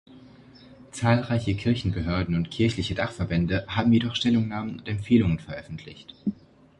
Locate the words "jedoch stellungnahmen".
3.93-4.79